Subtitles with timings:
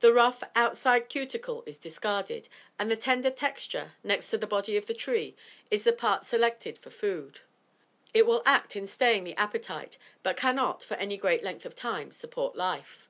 [0.00, 2.48] The rough, outside cuticle is discarded,
[2.80, 5.36] and the tender texture, next to the body of the tree,
[5.70, 7.42] is the part selected for food.
[8.12, 12.10] It will act in staying the appetite, but cannot, for any great length of time,
[12.10, 13.08] support life.